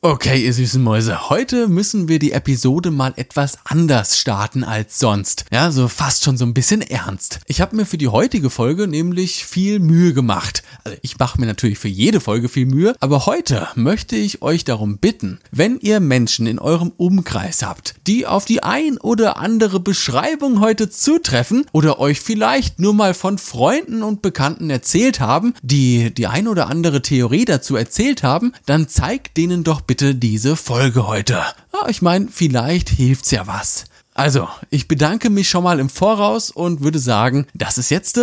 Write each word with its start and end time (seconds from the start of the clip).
Okay, 0.00 0.44
ihr 0.44 0.52
süßen 0.52 0.80
Mäuse, 0.80 1.28
heute 1.28 1.66
müssen 1.66 2.06
wir 2.06 2.20
die 2.20 2.30
Episode 2.30 2.92
mal 2.92 3.14
etwas 3.16 3.58
anders 3.64 4.16
starten 4.16 4.62
als 4.62 5.00
sonst. 5.00 5.44
Ja, 5.50 5.72
so 5.72 5.88
fast 5.88 6.22
schon 6.22 6.36
so 6.36 6.44
ein 6.44 6.54
bisschen 6.54 6.82
ernst. 6.82 7.40
Ich 7.48 7.60
habe 7.60 7.74
mir 7.74 7.84
für 7.84 7.98
die 7.98 8.06
heutige 8.06 8.48
Folge 8.48 8.86
nämlich 8.86 9.44
viel 9.44 9.80
Mühe 9.80 10.14
gemacht. 10.14 10.62
Also 10.84 10.96
ich 11.02 11.18
mache 11.18 11.40
mir 11.40 11.46
natürlich 11.46 11.80
für 11.80 11.88
jede 11.88 12.20
Folge 12.20 12.48
viel 12.48 12.66
Mühe, 12.66 12.94
aber 13.00 13.26
heute 13.26 13.66
möchte 13.74 14.14
ich 14.14 14.40
euch 14.40 14.62
darum 14.62 14.98
bitten, 14.98 15.40
wenn 15.50 15.80
ihr 15.80 15.98
Menschen 15.98 16.46
in 16.46 16.60
eurem 16.60 16.92
Umkreis 16.96 17.64
habt, 17.64 17.96
die 18.06 18.24
auf 18.24 18.44
die 18.44 18.62
ein 18.62 18.98
oder 18.98 19.38
andere 19.38 19.80
Beschreibung 19.80 20.60
heute 20.60 20.90
zutreffen 20.90 21.66
oder 21.72 21.98
euch 21.98 22.20
vielleicht 22.20 22.78
nur 22.78 22.94
mal 22.94 23.14
von 23.14 23.36
Freunden 23.36 24.04
und 24.04 24.22
Bekannten 24.22 24.70
erzählt 24.70 25.18
haben, 25.18 25.54
die 25.62 26.14
die 26.14 26.28
ein 26.28 26.46
oder 26.46 26.68
andere 26.68 27.02
Theorie 27.02 27.46
dazu 27.46 27.74
erzählt 27.74 28.22
haben, 28.22 28.52
dann 28.64 28.86
zeigt 28.86 29.36
denen 29.36 29.64
doch 29.64 29.87
bitte 29.88 30.14
diese 30.14 30.54
Folge 30.54 31.08
heute. 31.08 31.42
Ja, 31.72 31.88
ich 31.88 32.02
meine, 32.02 32.28
vielleicht 32.30 32.90
hilft's 32.90 33.32
ja 33.32 33.48
was. 33.48 33.86
Also, 34.14 34.48
ich 34.70 34.86
bedanke 34.86 35.30
mich 35.30 35.48
schon 35.48 35.64
mal 35.64 35.80
im 35.80 35.88
Voraus 35.88 36.50
und 36.50 36.82
würde 36.82 36.98
sagen, 36.98 37.46
dass 37.54 37.78
es 37.78 37.88
jetzt 37.88 38.18
äh, 38.18 38.22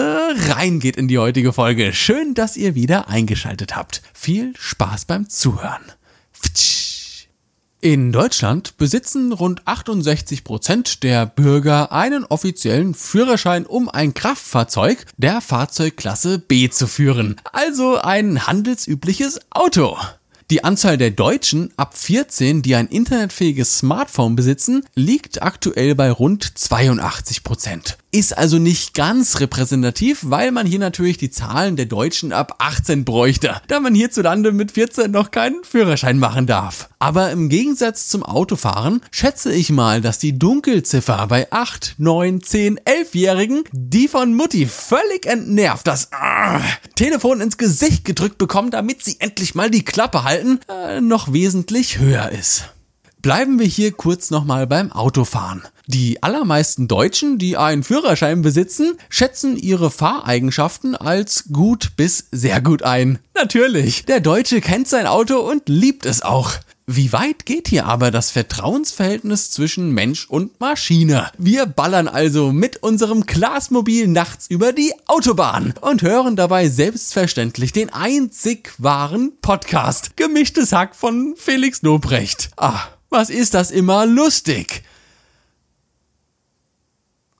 reingeht 0.49 0.95
in 0.95 1.07
die 1.07 1.17
heutige 1.17 1.53
Folge. 1.53 1.91
Schön, 1.91 2.33
dass 2.35 2.55
ihr 2.55 2.75
wieder 2.75 3.09
eingeschaltet 3.09 3.75
habt. 3.75 4.03
Viel 4.13 4.53
Spaß 4.57 5.05
beim 5.05 5.27
Zuhören. 5.27 5.81
In 7.81 8.11
Deutschland 8.11 8.77
besitzen 8.77 9.31
rund 9.31 9.65
68 9.65 10.43
Prozent 10.43 11.03
der 11.03 11.25
Bürger 11.25 11.91
einen 11.91 12.25
offiziellen 12.25 12.93
Führerschein, 12.93 13.65
um 13.65 13.89
ein 13.89 14.13
Kraftfahrzeug 14.13 15.05
der 15.17 15.41
Fahrzeugklasse 15.41 16.37
B 16.37 16.69
zu 16.69 16.87
führen. 16.87 17.37
Also 17.53 17.97
ein 17.97 18.45
handelsübliches 18.45 19.39
Auto. 19.49 19.97
Die 20.51 20.63
Anzahl 20.63 20.99
der 20.99 21.09
Deutschen 21.09 21.73
ab 21.75 21.97
14, 21.97 22.61
die 22.61 22.75
ein 22.75 22.87
internetfähiges 22.87 23.79
Smartphone 23.79 24.35
besitzen, 24.35 24.85
liegt 24.93 25.41
aktuell 25.41 25.95
bei 25.95 26.11
rund 26.11 26.43
82 26.43 27.43
Prozent 27.43 27.97
ist 28.15 28.37
also 28.37 28.59
nicht 28.59 28.93
ganz 28.93 29.41
repräsentativ, 29.41 30.19
weil 30.23 30.51
man 30.51 30.65
hier 30.65 30.79
natürlich 30.79 31.17
die 31.17 31.29
Zahlen 31.29 31.75
der 31.75 31.85
Deutschen 31.85 32.31
ab 32.31 32.55
18 32.59 33.03
bräuchte, 33.03 33.61
da 33.67 33.81
man 33.81 33.93
hierzulande 33.93 34.53
mit 34.53 34.71
14 34.71 35.11
noch 35.11 35.31
keinen 35.31 35.65
Führerschein 35.65 36.17
machen 36.17 36.47
darf. 36.47 36.87
Aber 36.97 37.31
im 37.31 37.49
Gegensatz 37.49 38.07
zum 38.07 38.23
Autofahren 38.23 39.01
schätze 39.11 39.51
ich 39.51 39.69
mal, 39.69 39.99
dass 39.99 40.17
die 40.17 40.39
Dunkelziffer 40.39 41.27
bei 41.27 41.51
8, 41.51 41.95
9, 41.97 42.41
10, 42.41 42.79
11-Jährigen, 42.79 43.63
die 43.73 44.07
von 44.07 44.33
Mutti 44.33 44.65
völlig 44.65 45.25
entnervt 45.25 45.85
das 45.85 46.05
äh, 46.05 46.59
Telefon 46.95 47.41
ins 47.41 47.57
Gesicht 47.57 48.05
gedrückt 48.05 48.37
bekommen, 48.37 48.71
damit 48.71 49.03
sie 49.03 49.17
endlich 49.19 49.55
mal 49.55 49.69
die 49.69 49.83
Klappe 49.83 50.23
halten, 50.23 50.61
äh, 50.69 51.01
noch 51.01 51.33
wesentlich 51.33 51.99
höher 51.99 52.29
ist. 52.29 52.69
Bleiben 53.25 53.57
wir 53.57 53.65
hier 53.65 53.91
kurz 53.91 54.29
nochmal 54.29 54.67
beim 54.67 54.91
Autofahren. 54.91 55.63
Die 55.87 56.21
allermeisten 56.21 56.87
Deutschen, 56.87 57.39
die 57.39 57.57
einen 57.57 57.81
Führerschein 57.81 58.43
besitzen, 58.43 58.99
schätzen 59.09 59.57
ihre 59.57 59.89
Fahreigenschaften 59.89 60.95
als 60.95 61.45
gut 61.51 61.93
bis 61.97 62.27
sehr 62.31 62.61
gut 62.61 62.83
ein. 62.83 63.17
Natürlich, 63.33 64.05
der 64.05 64.19
Deutsche 64.19 64.61
kennt 64.61 64.87
sein 64.87 65.07
Auto 65.07 65.39
und 65.39 65.69
liebt 65.69 66.05
es 66.05 66.21
auch. 66.21 66.51
Wie 66.85 67.11
weit 67.13 67.47
geht 67.47 67.67
hier 67.67 67.87
aber 67.87 68.11
das 68.11 68.29
Vertrauensverhältnis 68.29 69.49
zwischen 69.49 69.89
Mensch 69.89 70.29
und 70.29 70.59
Maschine? 70.59 71.31
Wir 71.39 71.65
ballern 71.65 72.07
also 72.07 72.51
mit 72.51 72.83
unserem 72.83 73.25
Glasmobil 73.25 74.07
nachts 74.07 74.45
über 74.51 74.71
die 74.71 74.93
Autobahn 75.07 75.73
und 75.81 76.03
hören 76.03 76.35
dabei 76.35 76.69
selbstverständlich 76.69 77.73
den 77.73 77.91
einzig 77.91 78.73
wahren 78.77 79.31
Podcast. 79.41 80.15
Gemischtes 80.15 80.73
Hack 80.73 80.95
von 80.95 81.33
Felix 81.35 81.81
Lobrecht. 81.81 82.51
Ah, 82.55 82.83
was 83.09 83.29
ist 83.29 83.53
das 83.53 83.71
immer 83.71 84.05
lustig? 84.05 84.83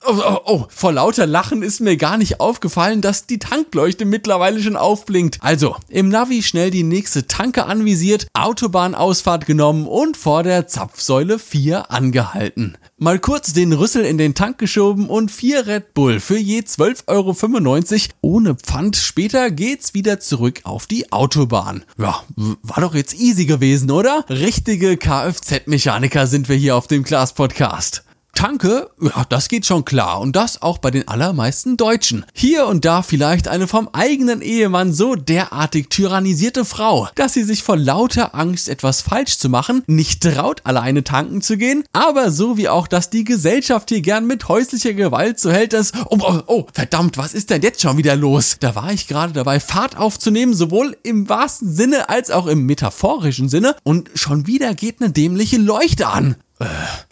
Oh, 0.08 0.22
oh, 0.24 0.38
oh, 0.44 0.64
vor 0.68 0.92
lauter 0.92 1.26
Lachen 1.26 1.62
ist 1.62 1.80
mir 1.80 1.96
gar 1.96 2.16
nicht 2.16 2.38
aufgefallen, 2.38 3.00
dass 3.00 3.26
die 3.26 3.40
Tankleuchte 3.40 4.04
mittlerweile 4.04 4.62
schon 4.62 4.76
aufblinkt. 4.76 5.38
Also, 5.40 5.74
im 5.88 6.10
Navi 6.10 6.44
schnell 6.44 6.70
die 6.70 6.84
nächste 6.84 7.26
Tanke 7.26 7.66
anvisiert, 7.66 8.28
Autobahnausfahrt 8.32 9.46
genommen 9.46 9.88
und 9.88 10.16
vor 10.16 10.44
der 10.44 10.68
Zapfsäule 10.68 11.40
4 11.40 11.90
angehalten. 11.90 12.78
Mal 12.98 13.18
kurz 13.18 13.52
den 13.52 13.72
Rüssel 13.72 14.04
in 14.04 14.16
den 14.16 14.36
Tank 14.36 14.58
geschoben 14.58 15.08
und 15.08 15.32
4 15.32 15.66
Red 15.66 15.92
Bull 15.92 16.20
für 16.20 16.38
je 16.38 16.60
12,95 16.60 17.06
Euro 17.08 18.36
ohne 18.36 18.54
Pfand. 18.54 18.94
Später 18.94 19.50
geht's 19.50 19.92
wieder 19.92 20.20
zurück 20.20 20.60
auf 20.62 20.86
die 20.86 21.10
Autobahn. 21.10 21.84
Ja, 21.98 22.22
war 22.36 22.80
doch 22.80 22.94
jetzt 22.94 23.18
easy 23.18 23.44
gewesen, 23.44 23.90
oder? 23.90 24.24
Richtige 24.28 24.96
Kfz-Mechaniker 24.96 26.28
sind 26.28 26.48
wir 26.48 26.56
hier 26.56 26.76
auf 26.76 26.86
dem 26.86 27.02
Glas 27.02 27.32
Podcast. 27.32 28.04
Tanke, 28.36 28.90
ja, 29.00 29.24
das 29.30 29.48
geht 29.48 29.64
schon 29.64 29.86
klar 29.86 30.20
und 30.20 30.36
das 30.36 30.60
auch 30.60 30.76
bei 30.76 30.90
den 30.90 31.08
allermeisten 31.08 31.78
Deutschen. 31.78 32.26
Hier 32.34 32.66
und 32.66 32.84
da 32.84 33.00
vielleicht 33.00 33.48
eine 33.48 33.66
vom 33.66 33.88
eigenen 33.94 34.42
Ehemann 34.42 34.92
so 34.92 35.14
derartig 35.14 35.88
tyrannisierte 35.88 36.66
Frau, 36.66 37.08
dass 37.14 37.32
sie 37.32 37.44
sich 37.44 37.62
vor 37.62 37.78
lauter 37.78 38.34
Angst, 38.34 38.68
etwas 38.68 39.00
falsch 39.00 39.38
zu 39.38 39.48
machen, 39.48 39.82
nicht 39.86 40.22
traut, 40.22 40.60
alleine 40.64 41.02
tanken 41.02 41.40
zu 41.40 41.56
gehen, 41.56 41.84
aber 41.94 42.30
so 42.30 42.58
wie 42.58 42.68
auch, 42.68 42.88
dass 42.88 43.08
die 43.08 43.24
Gesellschaft 43.24 43.88
hier 43.88 44.02
gern 44.02 44.26
mit 44.26 44.48
häuslicher 44.48 44.92
Gewalt 44.92 45.40
so 45.40 45.50
hält, 45.50 45.72
dass, 45.72 45.94
oh, 46.10 46.18
oh, 46.20 46.42
oh, 46.46 46.66
verdammt, 46.74 47.16
was 47.16 47.32
ist 47.32 47.48
denn 47.48 47.62
jetzt 47.62 47.80
schon 47.80 47.96
wieder 47.96 48.16
los? 48.16 48.58
Da 48.60 48.74
war 48.74 48.92
ich 48.92 49.08
gerade 49.08 49.32
dabei, 49.32 49.60
Fahrt 49.60 49.96
aufzunehmen, 49.96 50.52
sowohl 50.52 50.94
im 51.02 51.30
wahrsten 51.30 51.74
Sinne 51.74 52.10
als 52.10 52.30
auch 52.30 52.46
im 52.48 52.66
metaphorischen 52.66 53.48
Sinne 53.48 53.76
und 53.82 54.10
schon 54.14 54.46
wieder 54.46 54.74
geht 54.74 55.00
eine 55.00 55.10
dämliche 55.10 55.56
Leuchte 55.56 56.08
an. 56.08 56.36
Äh, 56.58 56.66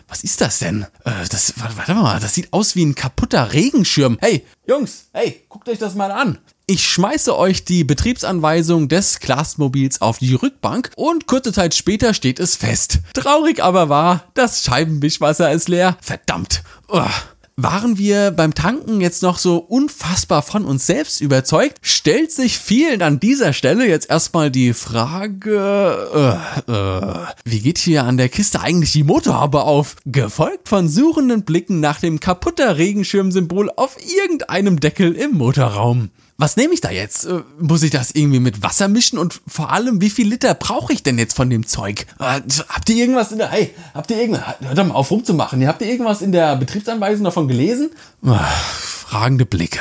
was 0.09 0.25
ist 0.25 0.41
das 0.41 0.59
denn? 0.59 0.87
Äh, 1.05 1.27
das, 1.31 1.55
warte 1.57 1.95
mal, 1.95 2.21
das 2.21 2.35
sieht 2.35 2.53
aus 2.53 2.77
wie 2.77 2.85
ein 2.85 2.95
kaputter 2.95 3.53
Regenschirm. 3.53 4.19
Hey, 4.21 4.45
Jungs, 4.67 5.07
hey, 5.13 5.45
guckt 5.49 5.69
euch 5.69 5.79
das 5.79 5.95
mal 5.95 6.11
an. 6.11 6.39
Ich 6.67 6.87
schmeiße 6.87 7.37
euch 7.37 7.65
die 7.65 7.85
Betriebsanweisung 7.85 8.89
des 8.89 9.21
Glasmobils 9.21 10.01
auf 10.01 10.19
die 10.19 10.35
Rückbank 10.35 10.91
und 10.97 11.27
kurze 11.27 11.53
Zeit 11.53 11.75
später 11.75 12.15
steht 12.15 12.41
es 12.41 12.57
fest. 12.57 13.01
Traurig 13.13 13.63
aber 13.63 13.91
wahr, 13.91 14.25
das 14.33 14.65
Scheibenwischwasser 14.65 15.53
ist 15.53 15.69
leer. 15.69 15.99
Verdammt. 16.01 16.63
Uah. 16.89 17.11
Waren 17.57 17.99
wir 17.99 18.33
beim 18.33 18.53
Tanken 18.53 19.01
jetzt 19.01 19.23
noch 19.23 19.39
so 19.39 19.59
unfassbar 19.59 20.43
von 20.43 20.65
uns 20.65 20.87
selbst 20.87 21.21
überzeugt, 21.21 21.79
stellt 21.83 22.33
sich 22.33 22.59
vielen 22.59 23.01
an 23.01 23.21
dieser 23.21 23.53
Stelle 23.53 23.87
jetzt 23.87 24.11
erstmal 24.11 24.51
die 24.51 24.73
Frage, 24.73 26.41
äh, 26.67 26.73
äh, 26.73 27.27
wie 27.45 27.61
geht 27.61 27.79
hier 27.79 28.03
an 28.05 28.17
der 28.17 28.29
Kiste 28.29 28.61
eigentlich 28.61 28.91
die 28.91 29.05
Motorhaube 29.05 29.63
auf? 29.63 29.95
Gefolgt 30.05 30.69
von 30.69 30.89
suchenden 30.89 31.45
Blicken 31.45 31.79
nach 31.79 32.01
dem 32.01 32.19
kaputter 32.19 32.77
Regenschirmsymbol 32.77 33.71
auf 33.77 33.99
irgendeinem 34.05 34.81
Deckel 34.81 35.13
im 35.13 35.39
Motorraum 35.39 36.11
was 36.37 36.57
nehme 36.57 36.75
ich 36.75 36.81
da 36.81 36.91
jetzt? 36.91 37.27
Äh, 37.27 37.43
muss 37.61 37.83
ich 37.83 37.91
das 37.91 38.11
irgendwie 38.11 38.41
mit 38.41 38.63
Wasser 38.63 38.89
mischen? 38.89 39.19
Und 39.19 39.41
vor 39.47 39.71
allem, 39.71 40.01
wie 40.01 40.11
viel 40.11 40.29
Liter 40.29 40.55
brauche 40.55 40.93
ich 40.93 41.03
denn 41.03 41.19
jetzt 41.19 41.35
von 41.35 41.49
dem 41.49 41.67
Zeug? 41.67 42.07
Äh, 42.19 42.41
habt 42.69 42.91
ihr 42.91 42.97
irgendwas 42.97 43.31
in 43.31 43.39
der, 43.39 43.51
hey, 43.51 43.73
habt 43.95 44.11
ihr 44.11 44.21
irgendwas, 44.21 44.43
hört 44.61 44.79
doch 44.79 44.87
mal 44.87 44.95
auf 44.95 45.11
rumzumachen. 45.11 45.67
Habt 45.67 45.83
ihr 45.83 45.89
irgendwas 45.89 46.23
in 46.23 46.33
der 46.33 46.57
Betriebsanweisung 46.57 47.25
davon 47.25 47.44
gelesen? 47.47 47.91
Ach, 48.25 48.51
fragende 48.71 49.47
Blicke. 49.47 49.81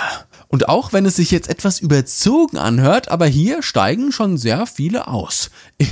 Und 0.54 0.70
auch 0.70 0.94
wenn 0.94 1.08
es 1.08 1.16
sich 1.16 1.32
jetzt 1.32 1.50
etwas 1.50 1.80
überzogen 1.80 2.60
anhört, 2.60 3.10
aber 3.10 3.26
hier 3.26 3.64
steigen 3.64 4.12
schon 4.12 4.38
sehr 4.38 4.68
viele 4.68 5.08
aus. 5.08 5.50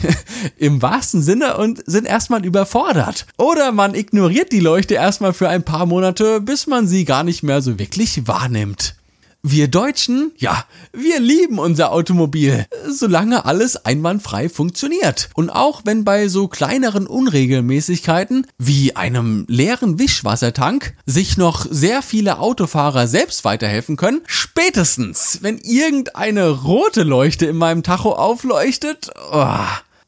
Im 0.57 0.83
wahrsten 0.83 1.23
Sinne 1.23 1.57
und 1.57 1.81
sind 1.87 2.05
erstmal 2.05 2.45
überfordert. 2.45 3.25
Oder 3.39 3.71
man 3.71 3.95
ignoriert 3.95 4.51
die 4.51 4.59
Leuchte 4.59 4.93
erstmal 4.93 5.33
für 5.33 5.49
ein 5.49 5.63
paar 5.63 5.87
Monate, 5.87 6.41
bis 6.41 6.67
man 6.67 6.87
sie 6.87 7.05
gar 7.05 7.23
nicht 7.23 7.41
mehr 7.41 7.63
so 7.63 7.79
wirklich 7.79 8.27
wahrnimmt. 8.27 8.93
Wir 9.43 9.69
Deutschen, 9.69 10.33
ja, 10.37 10.65
wir 10.93 11.19
lieben 11.19 11.57
unser 11.57 11.91
Automobil, 11.91 12.67
solange 12.87 13.43
alles 13.45 13.75
einwandfrei 13.75 14.49
funktioniert. 14.49 15.31
Und 15.33 15.49
auch 15.49 15.81
wenn 15.83 16.03
bei 16.03 16.27
so 16.27 16.47
kleineren 16.47 17.07
Unregelmäßigkeiten 17.07 18.45
wie 18.59 18.95
einem 18.95 19.45
leeren 19.47 19.97
Wischwassertank 19.97 20.93
sich 21.07 21.37
noch 21.37 21.65
sehr 21.67 22.03
viele 22.03 22.37
Autofahrer 22.37 23.07
selbst 23.07 23.43
weiterhelfen 23.43 23.97
können, 23.97 24.21
spätestens 24.27 25.39
wenn 25.41 25.57
irgendeine 25.57 26.47
rote 26.49 27.01
Leuchte 27.01 27.47
in 27.47 27.57
meinem 27.57 27.81
Tacho 27.81 28.13
aufleuchtet, 28.13 29.09
oh, 29.31 29.57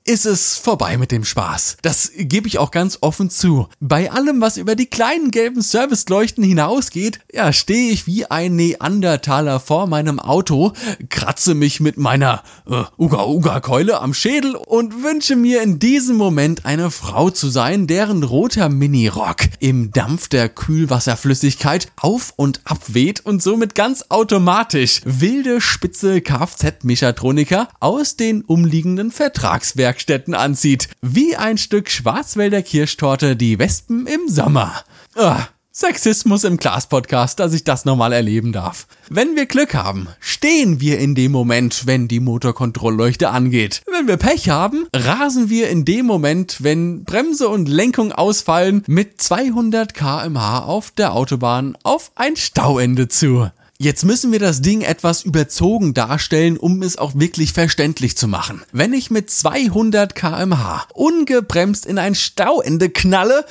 ist 0.05 0.25
es 0.25 0.57
vorbei 0.57 0.97
mit 0.97 1.11
dem 1.11 1.23
Spaß. 1.23 1.77
Das 1.81 2.11
gebe 2.15 2.47
ich 2.47 2.57
auch 2.57 2.71
ganz 2.71 2.97
offen 3.01 3.29
zu. 3.29 3.67
Bei 3.79 4.11
allem, 4.11 4.41
was 4.41 4.57
über 4.57 4.75
die 4.75 4.87
kleinen 4.87 5.31
gelben 5.31 5.61
Serviceleuchten 5.61 6.43
hinausgeht, 6.43 7.19
ja, 7.31 7.53
stehe 7.53 7.91
ich 7.91 8.05
wie 8.05 8.25
ein 8.25 8.55
Neandertaler 8.55 9.59
vor 9.59 9.87
meinem 9.87 10.19
Auto, 10.19 10.73
kratze 11.09 11.53
mich 11.53 11.79
mit 11.79 11.97
meiner 11.97 12.43
äh, 12.69 12.83
Uga-Uga-Keule 12.97 14.01
am 14.01 14.13
Schädel 14.13 14.55
und 14.55 15.03
wünsche 15.03 15.35
mir 15.35 15.61
in 15.61 15.79
diesem 15.79 16.17
Moment 16.17 16.65
eine 16.65 16.91
Frau 16.91 17.29
zu 17.29 17.49
sein, 17.49 17.87
deren 17.87 18.23
roter 18.23 18.69
Minirock 18.69 19.43
im 19.59 19.91
Dampf 19.91 20.27
der 20.27 20.49
Kühlwasserflüssigkeit 20.49 21.87
auf 21.97 22.33
und 22.35 22.61
ab 22.65 22.79
weht 22.87 23.25
und 23.25 23.41
somit 23.41 23.73
ganz 23.73 24.05
automatisch 24.09 25.01
wilde 25.05 25.61
spitze 25.61 26.19
Kfz-Mechatroniker 26.21 27.69
aus 27.79 28.17
den 28.17 28.41
umliegenden 28.41 29.11
Vertragswerken 29.11 29.92
Werkstätten 29.93 30.33
anzieht. 30.33 30.89
Wie 31.03 31.35
ein 31.35 31.59
Stück 31.59 31.87
Schwarzwälder 31.87 32.63
Kirschtorte 32.63 33.35
die 33.35 33.59
Wespen 33.59 34.07
im 34.07 34.27
Sommer. 34.27 34.83
Ah, 35.15 35.45
Sexismus 35.71 36.45
im 36.45 36.57
Class-Podcast, 36.57 37.39
dass 37.39 37.53
ich 37.53 37.63
das 37.63 37.85
nochmal 37.85 38.11
erleben 38.11 38.51
darf. 38.51 38.87
Wenn 39.11 39.35
wir 39.35 39.45
Glück 39.45 39.75
haben, 39.75 40.07
stehen 40.19 40.79
wir 40.79 40.97
in 40.97 41.13
dem 41.13 41.31
Moment, 41.31 41.85
wenn 41.85 42.07
die 42.07 42.19
Motorkontrollleuchte 42.19 43.29
angeht. 43.29 43.83
Wenn 43.85 44.07
wir 44.07 44.17
Pech 44.17 44.49
haben, 44.49 44.87
rasen 44.95 45.51
wir 45.51 45.69
in 45.69 45.85
dem 45.85 46.07
Moment, 46.07 46.63
wenn 46.63 47.03
Bremse 47.03 47.47
und 47.47 47.69
Lenkung 47.69 48.11
ausfallen, 48.11 48.83
mit 48.87 49.21
200 49.21 49.93
kmh 49.93 50.59
auf 50.61 50.89
der 50.89 51.13
Autobahn 51.13 51.77
auf 51.83 52.11
ein 52.15 52.35
Stauende 52.35 53.09
zu. 53.09 53.47
Jetzt 53.83 54.05
müssen 54.05 54.31
wir 54.31 54.39
das 54.39 54.61
Ding 54.61 54.79
etwas 54.79 55.23
überzogen 55.23 55.93
darstellen, 55.93 56.55
um 56.55 56.81
es 56.83 56.97
auch 56.97 57.15
wirklich 57.15 57.51
verständlich 57.51 58.15
zu 58.15 58.29
machen. 58.29 58.61
Wenn 58.71 58.93
ich 58.93 59.11
mit 59.11 59.29
200 59.29 60.15
kmh 60.15 60.85
ungebremst 60.93 61.85
in 61.85 61.97
ein 61.97 62.15
Stauende 62.15 62.89
knalle, 62.89 63.43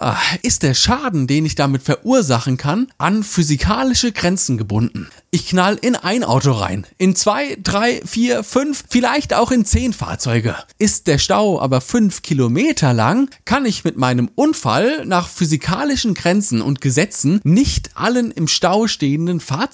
Ah, 0.00 0.16
ist 0.42 0.62
der 0.62 0.74
Schaden, 0.74 1.26
den 1.26 1.44
ich 1.44 1.56
damit 1.56 1.82
verursachen 1.82 2.56
kann, 2.56 2.86
an 2.98 3.24
physikalische 3.24 4.12
Grenzen 4.12 4.56
gebunden. 4.56 5.08
Ich 5.32 5.48
knall 5.48 5.76
in 5.80 5.96
ein 5.96 6.22
Auto 6.22 6.52
rein, 6.52 6.86
in 6.98 7.16
zwei, 7.16 7.58
drei, 7.60 8.00
vier, 8.06 8.44
fünf, 8.44 8.84
vielleicht 8.88 9.34
auch 9.34 9.50
in 9.50 9.64
zehn 9.64 9.92
Fahrzeuge. 9.92 10.54
Ist 10.78 11.08
der 11.08 11.18
Stau 11.18 11.60
aber 11.60 11.80
fünf 11.80 12.22
Kilometer 12.22 12.92
lang, 12.92 13.28
kann 13.44 13.66
ich 13.66 13.82
mit 13.82 13.96
meinem 13.96 14.30
Unfall 14.36 15.04
nach 15.04 15.28
physikalischen 15.28 16.14
Grenzen 16.14 16.62
und 16.62 16.80
Gesetzen 16.80 17.40
nicht 17.42 17.90
allen 17.96 18.30
im 18.30 18.46
Stau 18.46 18.86
stehenden 18.86 19.40
Fahrzeugen 19.40 19.67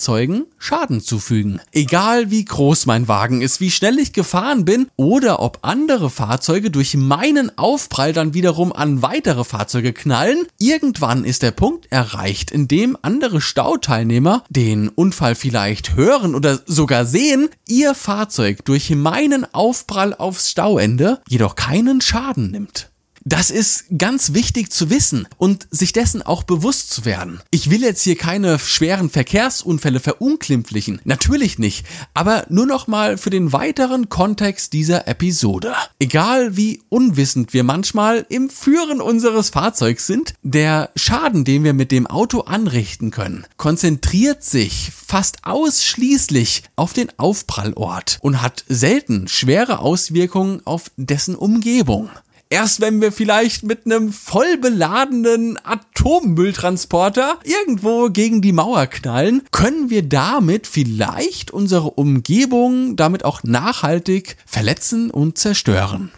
Schaden 0.58 1.00
zufügen. 1.00 1.60
Egal 1.72 2.30
wie 2.30 2.44
groß 2.44 2.86
mein 2.86 3.08
Wagen 3.08 3.42
ist, 3.42 3.60
wie 3.60 3.70
schnell 3.70 3.98
ich 3.98 4.12
gefahren 4.12 4.64
bin 4.64 4.88
oder 4.96 5.40
ob 5.40 5.58
andere 5.62 6.10
Fahrzeuge 6.10 6.70
durch 6.70 6.94
meinen 6.94 7.56
Aufprall 7.58 8.12
dann 8.12 8.34
wiederum 8.34 8.72
an 8.72 9.02
weitere 9.02 9.44
Fahrzeuge 9.44 9.92
knallen. 9.92 10.46
Irgendwann 10.58 11.24
ist 11.24 11.42
der 11.42 11.50
Punkt 11.50 11.90
erreicht, 11.90 12.50
in 12.50 12.68
dem 12.68 12.96
andere 13.02 13.40
Stauteilnehmer 13.40 14.44
den 14.48 14.88
Unfall 14.88 15.34
vielleicht 15.34 15.96
hören 15.96 16.34
oder 16.34 16.60
sogar 16.66 17.04
sehen, 17.04 17.48
ihr 17.68 17.94
Fahrzeug 17.94 18.64
durch 18.64 18.90
meinen 18.90 19.46
Aufprall 19.54 20.14
aufs 20.14 20.50
Stauende 20.50 21.20
jedoch 21.28 21.56
keinen 21.56 22.00
Schaden 22.00 22.50
nimmt. 22.50 22.90
Das 23.26 23.50
ist 23.50 23.86
ganz 23.96 24.34
wichtig 24.34 24.70
zu 24.70 24.90
wissen 24.90 25.26
und 25.38 25.66
sich 25.70 25.94
dessen 25.94 26.20
auch 26.20 26.42
bewusst 26.42 26.90
zu 26.90 27.06
werden. 27.06 27.40
Ich 27.50 27.70
will 27.70 27.80
jetzt 27.80 28.02
hier 28.02 28.16
keine 28.16 28.58
schweren 28.58 29.08
Verkehrsunfälle 29.08 29.98
verunglimpflichen, 29.98 31.00
natürlich 31.04 31.58
nicht, 31.58 31.86
aber 32.12 32.44
nur 32.50 32.66
noch 32.66 32.86
mal 32.86 33.16
für 33.16 33.30
den 33.30 33.50
weiteren 33.54 34.10
Kontext 34.10 34.74
dieser 34.74 35.08
Episode. 35.08 35.74
Egal 35.98 36.58
wie 36.58 36.82
unwissend 36.90 37.54
wir 37.54 37.64
manchmal 37.64 38.26
im 38.28 38.50
Führen 38.50 39.00
unseres 39.00 39.48
Fahrzeugs 39.48 40.06
sind, 40.06 40.34
der 40.42 40.90
Schaden, 40.94 41.46
den 41.46 41.64
wir 41.64 41.72
mit 41.72 41.92
dem 41.92 42.06
Auto 42.06 42.40
anrichten 42.40 43.10
können, 43.10 43.46
konzentriert 43.56 44.44
sich 44.44 44.92
fast 44.94 45.38
ausschließlich 45.44 46.64
auf 46.76 46.92
den 46.92 47.08
Aufprallort 47.18 48.18
und 48.20 48.42
hat 48.42 48.66
selten 48.68 49.28
schwere 49.28 49.78
Auswirkungen 49.78 50.60
auf 50.66 50.90
dessen 50.98 51.36
Umgebung. 51.36 52.10
Erst 52.54 52.80
wenn 52.80 53.00
wir 53.00 53.10
vielleicht 53.10 53.64
mit 53.64 53.84
einem 53.84 54.12
voll 54.12 54.58
beladenen 54.58 55.58
Atommülltransporter 55.64 57.40
irgendwo 57.42 58.10
gegen 58.10 58.42
die 58.42 58.52
Mauer 58.52 58.86
knallen, 58.86 59.42
können 59.50 59.90
wir 59.90 60.04
damit 60.04 60.68
vielleicht 60.68 61.50
unsere 61.50 61.90
Umgebung 61.90 62.94
damit 62.94 63.24
auch 63.24 63.42
nachhaltig 63.42 64.36
verletzen 64.46 65.10
und 65.10 65.36
zerstören. 65.36 66.12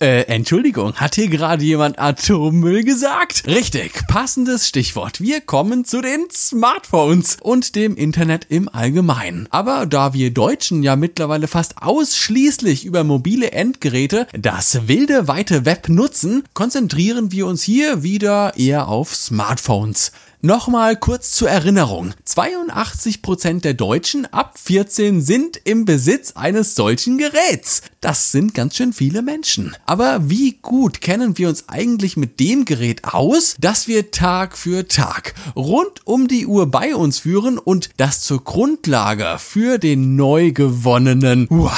Äh, 0.00 0.26
Entschuldigung, 0.26 0.94
hat 0.94 1.16
hier 1.16 1.26
gerade 1.26 1.64
jemand 1.64 1.98
Atommüll 1.98 2.84
gesagt? 2.84 3.42
Richtig, 3.48 4.06
passendes 4.06 4.68
Stichwort. 4.68 5.20
Wir 5.20 5.40
kommen 5.40 5.84
zu 5.84 6.00
den 6.00 6.28
Smartphones 6.30 7.36
und 7.40 7.74
dem 7.74 7.96
Internet 7.96 8.46
im 8.48 8.68
Allgemeinen. 8.68 9.48
Aber 9.50 9.86
da 9.86 10.14
wir 10.14 10.32
Deutschen 10.32 10.84
ja 10.84 10.94
mittlerweile 10.94 11.48
fast 11.48 11.82
ausschließlich 11.82 12.84
über 12.84 13.02
mobile 13.02 13.50
Endgeräte 13.50 14.28
das 14.38 14.86
wilde 14.86 15.26
weite 15.26 15.64
Web 15.64 15.88
nutzen, 15.88 16.44
konzentrieren 16.54 17.32
wir 17.32 17.48
uns 17.48 17.64
hier 17.64 18.04
wieder 18.04 18.52
eher 18.56 18.86
auf 18.86 19.16
Smartphones. 19.16 20.12
Nochmal 20.40 20.94
kurz 20.94 21.32
zur 21.32 21.50
Erinnerung. 21.50 22.14
82% 22.24 23.60
der 23.62 23.74
Deutschen 23.74 24.24
ab 24.26 24.56
14 24.56 25.20
sind 25.20 25.60
im 25.64 25.84
Besitz 25.84 26.34
eines 26.36 26.76
solchen 26.76 27.18
Geräts. 27.18 27.82
Das 28.00 28.30
sind 28.30 28.54
ganz 28.54 28.76
schön 28.76 28.92
viele 28.92 29.22
Menschen. 29.22 29.74
Aber 29.84 30.30
wie 30.30 30.52
gut 30.62 31.00
kennen 31.00 31.38
wir 31.38 31.48
uns 31.48 31.68
eigentlich 31.68 32.16
mit 32.16 32.38
dem 32.38 32.64
Gerät 32.64 33.02
aus, 33.02 33.56
das 33.58 33.88
wir 33.88 34.12
Tag 34.12 34.56
für 34.56 34.86
Tag 34.86 35.34
rund 35.56 36.06
um 36.06 36.28
die 36.28 36.46
Uhr 36.46 36.70
bei 36.70 36.94
uns 36.94 37.18
führen 37.18 37.58
und 37.58 37.90
das 37.96 38.20
zur 38.20 38.44
Grundlage 38.44 39.38
für 39.40 39.78
den 39.78 40.14
neu 40.14 40.52
gewonnenen, 40.52 41.48
uh, 41.50 41.68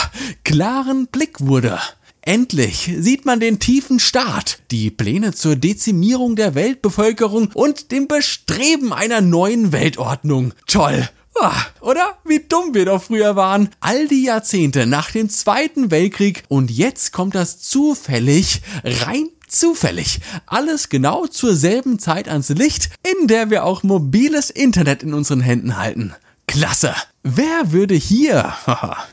klaren 0.44 1.06
Blick 1.06 1.40
wurde? 1.40 1.78
Endlich 2.22 2.92
sieht 2.98 3.24
man 3.24 3.40
den 3.40 3.58
tiefen 3.58 3.98
Staat, 3.98 4.58
die 4.70 4.90
Pläne 4.90 5.32
zur 5.32 5.56
Dezimierung 5.56 6.36
der 6.36 6.54
Weltbevölkerung 6.54 7.50
und 7.54 7.92
dem 7.92 8.08
Bestreben 8.08 8.92
einer 8.92 9.22
neuen 9.22 9.72
Weltordnung. 9.72 10.52
Toll! 10.66 11.08
Ah, 11.40 11.62
oder? 11.80 12.18
Wie 12.26 12.40
dumm 12.40 12.74
wir 12.74 12.84
doch 12.84 13.02
früher 13.02 13.36
waren. 13.36 13.70
All 13.80 14.08
die 14.08 14.24
Jahrzehnte 14.24 14.86
nach 14.86 15.10
dem 15.10 15.30
Zweiten 15.30 15.90
Weltkrieg 15.90 16.42
und 16.48 16.70
jetzt 16.70 17.12
kommt 17.12 17.34
das 17.34 17.60
zufällig, 17.60 18.60
rein 18.84 19.28
zufällig, 19.48 20.20
alles 20.46 20.90
genau 20.90 21.26
zur 21.26 21.56
selben 21.56 21.98
Zeit 21.98 22.28
ans 22.28 22.50
Licht, 22.50 22.90
in 23.02 23.26
der 23.26 23.48
wir 23.48 23.64
auch 23.64 23.82
mobiles 23.82 24.50
Internet 24.50 25.02
in 25.02 25.14
unseren 25.14 25.40
Händen 25.40 25.78
halten. 25.78 26.14
Klasse! 26.50 26.92
Wer 27.22 27.70
würde 27.70 27.94
hier, 27.94 28.52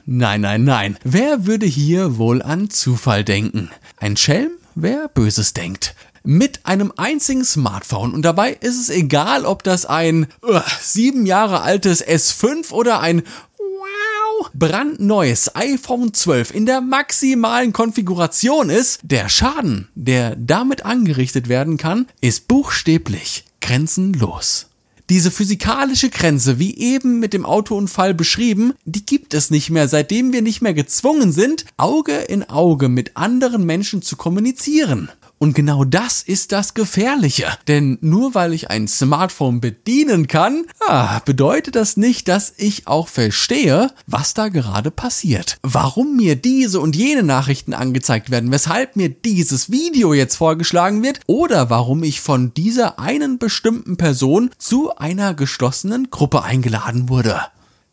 nein, 0.08 0.42
nein, 0.42 0.64
nein, 0.64 0.98
wer 1.04 1.46
würde 1.46 1.68
hier 1.68 2.18
wohl 2.18 2.42
an 2.42 2.72
Zufall 2.72 3.24
denken? 3.24 3.70
Ein 3.98 4.18
Schelm, 4.18 4.54
wer 4.74 5.08
Böses 5.08 5.54
denkt. 5.54 5.94
Mit 6.24 6.66
einem 6.66 6.92
einzigen 6.98 7.46
Smartphone 7.46 8.16
und 8.16 8.24
dabei 8.24 8.54
ist 8.54 8.82
es 8.82 8.90
egal, 8.90 9.46
ob 9.46 9.62
das 9.62 9.86
ein 9.86 10.26
uh, 10.42 10.62
sieben 10.82 11.28
Jahre 11.28 11.62
altes 11.62 12.04
S5 12.04 12.72
oder 12.72 13.02
ein 13.02 13.22
wow, 13.60 14.50
brandneues 14.56 15.56
iPhone 15.56 16.16
12 16.16 16.56
in 16.56 16.66
der 16.66 16.82
maximalen 16.82 17.72
Konfiguration 17.72 18.72
ist, 18.72 19.02
der 19.04 19.30
Schaden, 19.30 19.90
der 19.94 20.36
damit 20.36 20.86
angerichtet 20.86 21.50
werden 21.50 21.78
kann, 21.78 22.08
ist 22.20 22.48
buchstäblich 22.48 23.46
grenzenlos. 23.62 24.67
Diese 25.10 25.32
physikalische 25.32 26.10
Grenze, 26.10 26.60
wie 26.60 26.78
eben 26.78 27.20
mit 27.20 27.32
dem 27.32 27.46
Autounfall 27.46 28.14
beschrieben, 28.14 28.74
die 28.84 29.06
gibt 29.06 29.34
es 29.34 29.50
nicht 29.50 29.70
mehr, 29.70 29.88
seitdem 29.88 30.34
wir 30.34 30.42
nicht 30.42 30.62
mehr 30.62 30.74
gezwungen 30.74 31.32
sind, 31.32 31.64
Auge 31.78 32.18
in 32.18 32.50
Auge 32.50 32.90
mit 32.90 33.16
anderen 33.16 33.66
Menschen 33.66 34.02
zu 34.02 34.18
kommunizieren. 34.18 35.10
Und 35.40 35.54
genau 35.54 35.84
das 35.84 36.24
ist 36.24 36.52
das 36.52 36.74
Gefährliche. 36.74 37.48
Denn 37.68 37.98
nur 38.02 38.34
weil 38.34 38.54
ich 38.54 38.70
ein 38.70 38.88
Smartphone 38.88 39.62
bedienen 39.62 40.28
kann, 40.28 40.66
ah, 40.88 41.20
bedeutet 41.26 41.76
das 41.76 41.96
nicht, 41.96 42.28
dass 42.28 42.54
ich 42.58 42.88
auch 42.88 43.08
verstehe, 43.08 43.92
was 44.08 44.34
da 44.34 44.48
gerade 44.50 44.90
passiert. 44.90 45.58
Warum 45.62 46.16
mir 46.16 46.36
diese 46.36 46.80
und 46.80 46.96
jene 46.96 47.24
Nachrichten 47.24 47.74
angezeigt 47.74 48.32
werden, 48.32 48.52
weshalb 48.52 48.96
mir 48.96 49.10
dieses 49.10 49.72
Video 49.72 50.14
jetzt 50.14 50.36
vorgeschlagen 50.36 51.04
wird 51.04 51.20
oder 51.28 51.70
warum 51.70 52.04
ich 52.04 52.22
von 52.22 52.54
dieser 52.54 53.00
einen 53.00 53.38
bestimmten 53.38 53.98
Person 53.98 54.50
zu 54.58 54.96
einer 54.96 55.34
geschlossenen 55.34 56.10
Gruppe 56.10 56.44
eingeladen 56.44 57.10
wurde. 57.10 57.42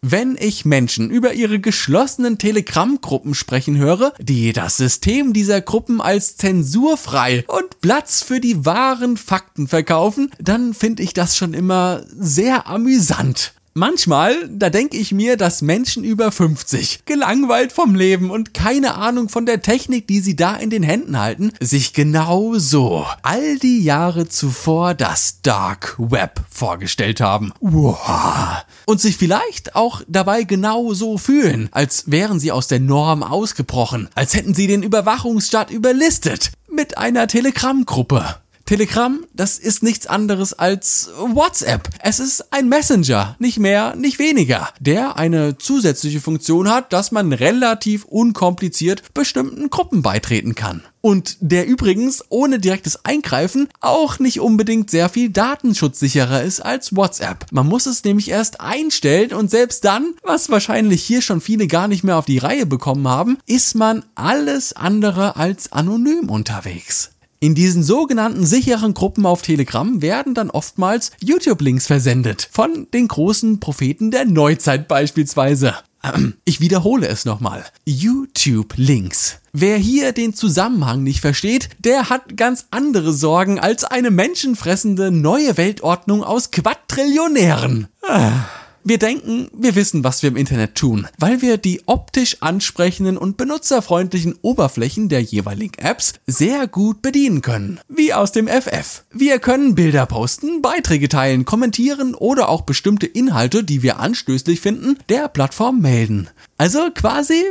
Wenn 0.06 0.36
ich 0.38 0.66
Menschen 0.66 1.08
über 1.08 1.32
ihre 1.32 1.60
geschlossenen 1.60 2.36
Telegram-Gruppen 2.36 3.32
sprechen 3.32 3.78
höre, 3.78 4.12
die 4.20 4.52
das 4.52 4.76
System 4.76 5.32
dieser 5.32 5.62
Gruppen 5.62 6.02
als 6.02 6.36
zensurfrei 6.36 7.42
und 7.46 7.80
Platz 7.80 8.22
für 8.22 8.38
die 8.38 8.66
wahren 8.66 9.16
Fakten 9.16 9.66
verkaufen, 9.66 10.30
dann 10.38 10.74
finde 10.74 11.02
ich 11.02 11.14
das 11.14 11.38
schon 11.38 11.54
immer 11.54 12.04
sehr 12.18 12.66
amüsant. 12.66 13.54
Manchmal, 13.76 14.48
da 14.48 14.70
denke 14.70 14.96
ich 14.96 15.10
mir, 15.10 15.36
dass 15.36 15.60
Menschen 15.60 16.04
über 16.04 16.30
50, 16.30 17.06
gelangweilt 17.06 17.72
vom 17.72 17.96
Leben 17.96 18.30
und 18.30 18.54
keine 18.54 18.94
Ahnung 18.94 19.28
von 19.28 19.46
der 19.46 19.62
Technik, 19.62 20.06
die 20.06 20.20
sie 20.20 20.36
da 20.36 20.54
in 20.54 20.70
den 20.70 20.84
Händen 20.84 21.18
halten, 21.18 21.50
sich 21.58 21.92
genau 21.92 22.56
so 22.56 23.04
all 23.22 23.58
die 23.58 23.82
Jahre 23.82 24.28
zuvor 24.28 24.94
das 24.94 25.40
Dark 25.42 25.96
Web 25.98 26.40
vorgestellt 26.48 27.20
haben. 27.20 27.52
Wow. 27.58 28.64
Und 28.86 29.00
sich 29.00 29.16
vielleicht 29.16 29.74
auch 29.74 30.02
dabei 30.06 30.44
genau 30.44 30.94
so 30.94 31.18
fühlen, 31.18 31.68
als 31.72 32.04
wären 32.08 32.38
sie 32.38 32.52
aus 32.52 32.68
der 32.68 32.78
Norm 32.78 33.24
ausgebrochen, 33.24 34.08
als 34.14 34.36
hätten 34.36 34.54
sie 34.54 34.68
den 34.68 34.84
Überwachungsstaat 34.84 35.72
überlistet 35.72 36.52
mit 36.70 36.96
einer 36.96 37.26
Telegram-Gruppe. 37.26 38.36
Telegram, 38.66 39.22
das 39.34 39.58
ist 39.58 39.82
nichts 39.82 40.06
anderes 40.06 40.54
als 40.54 41.10
WhatsApp. 41.18 41.88
Es 42.00 42.18
ist 42.18 42.50
ein 42.50 42.68
Messenger, 42.68 43.36
nicht 43.38 43.58
mehr, 43.58 43.94
nicht 43.94 44.18
weniger, 44.18 44.70
der 44.80 45.16
eine 45.18 45.58
zusätzliche 45.58 46.20
Funktion 46.20 46.70
hat, 46.70 46.92
dass 46.94 47.12
man 47.12 47.34
relativ 47.34 48.06
unkompliziert 48.06 49.02
bestimmten 49.12 49.68
Gruppen 49.68 50.00
beitreten 50.00 50.54
kann. 50.54 50.82
Und 51.02 51.36
der 51.40 51.66
übrigens 51.66 52.24
ohne 52.30 52.58
direktes 52.58 53.04
Eingreifen 53.04 53.68
auch 53.80 54.18
nicht 54.18 54.40
unbedingt 54.40 54.88
sehr 54.88 55.10
viel 55.10 55.28
datenschutzsicherer 55.28 56.42
ist 56.42 56.60
als 56.60 56.96
WhatsApp. 56.96 57.44
Man 57.52 57.68
muss 57.68 57.84
es 57.84 58.02
nämlich 58.04 58.30
erst 58.30 58.62
einstellen 58.62 59.34
und 59.34 59.50
selbst 59.50 59.84
dann, 59.84 60.14
was 60.22 60.48
wahrscheinlich 60.48 61.02
hier 61.02 61.20
schon 61.20 61.42
viele 61.42 61.66
gar 61.66 61.88
nicht 61.88 62.04
mehr 62.04 62.16
auf 62.16 62.24
die 62.24 62.38
Reihe 62.38 62.64
bekommen 62.64 63.06
haben, 63.06 63.36
ist 63.44 63.74
man 63.74 64.06
alles 64.14 64.72
andere 64.72 65.36
als 65.36 65.72
anonym 65.72 66.30
unterwegs. 66.30 67.10
In 67.44 67.54
diesen 67.54 67.82
sogenannten 67.82 68.46
sicheren 68.46 68.94
Gruppen 68.94 69.26
auf 69.26 69.42
Telegram 69.42 70.00
werden 70.00 70.32
dann 70.32 70.48
oftmals 70.48 71.12
YouTube-Links 71.22 71.86
versendet. 71.86 72.48
Von 72.50 72.86
den 72.94 73.06
großen 73.06 73.60
Propheten 73.60 74.10
der 74.10 74.24
Neuzeit 74.24 74.88
beispielsweise. 74.88 75.74
Ich 76.46 76.60
wiederhole 76.62 77.06
es 77.06 77.26
nochmal. 77.26 77.66
YouTube-Links. 77.84 79.40
Wer 79.52 79.76
hier 79.76 80.12
den 80.12 80.32
Zusammenhang 80.32 81.02
nicht 81.02 81.20
versteht, 81.20 81.68
der 81.78 82.08
hat 82.08 82.38
ganz 82.38 82.66
andere 82.70 83.12
Sorgen 83.12 83.58
als 83.60 83.84
eine 83.84 84.10
menschenfressende 84.10 85.10
neue 85.10 85.58
Weltordnung 85.58 86.24
aus 86.24 86.50
Quadrillionären. 86.50 87.88
Ah. 88.08 88.46
Wir 88.86 88.98
denken, 88.98 89.48
wir 89.56 89.76
wissen, 89.76 90.04
was 90.04 90.22
wir 90.22 90.28
im 90.28 90.36
Internet 90.36 90.74
tun, 90.74 91.06
weil 91.18 91.40
wir 91.40 91.56
die 91.56 91.80
optisch 91.86 92.36
ansprechenden 92.40 93.16
und 93.16 93.38
benutzerfreundlichen 93.38 94.34
Oberflächen 94.42 95.08
der 95.08 95.22
jeweiligen 95.22 95.82
Apps 95.82 96.12
sehr 96.26 96.66
gut 96.66 97.00
bedienen 97.00 97.40
können. 97.40 97.80
Wie 97.88 98.12
aus 98.12 98.32
dem 98.32 98.46
FF. 98.46 99.04
Wir 99.10 99.38
können 99.38 99.74
Bilder 99.74 100.04
posten, 100.04 100.60
Beiträge 100.60 101.08
teilen, 101.08 101.46
kommentieren 101.46 102.14
oder 102.14 102.50
auch 102.50 102.60
bestimmte 102.60 103.06
Inhalte, 103.06 103.64
die 103.64 103.82
wir 103.82 104.00
anstößlich 104.00 104.60
finden, 104.60 104.98
der 105.08 105.28
Plattform 105.28 105.80
melden. 105.80 106.28
Also 106.56 106.90
quasi, 106.94 107.42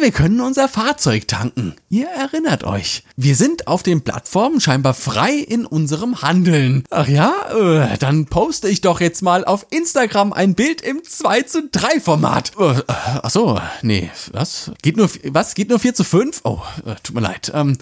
wir 0.00 0.10
können 0.10 0.40
unser 0.40 0.68
Fahrzeug 0.68 1.26
tanken. 1.26 1.74
Ihr 1.88 2.08
erinnert 2.08 2.62
euch. 2.62 3.04
Wir 3.16 3.34
sind 3.34 3.66
auf 3.66 3.82
den 3.82 4.02
Plattformen 4.02 4.60
scheinbar 4.60 4.92
frei 4.92 5.32
in 5.32 5.64
unserem 5.64 6.20
Handeln. 6.20 6.84
Ach 6.90 7.08
ja, 7.08 7.32
äh, 7.54 7.96
dann 7.96 8.26
poste 8.26 8.68
ich 8.68 8.82
doch 8.82 9.00
jetzt 9.00 9.22
mal 9.22 9.46
auf 9.46 9.66
Instagram 9.70 10.34
ein 10.34 10.54
Bild 10.54 10.82
im 10.82 11.02
2 11.02 11.42
zu 11.42 11.68
3 11.72 12.00
Format. 12.00 12.52
Äh, 12.58 12.82
ach 12.86 13.30
so, 13.30 13.58
nee, 13.80 14.10
was? 14.32 14.70
Geht 14.82 14.98
nur, 14.98 15.08
was? 15.24 15.54
Geht 15.54 15.70
nur 15.70 15.78
4 15.78 15.94
zu 15.94 16.04
5? 16.04 16.42
Oh, 16.44 16.60
äh, 16.84 16.96
tut 17.02 17.14
mir 17.14 17.22
leid. 17.22 17.50
Ähm, 17.54 17.78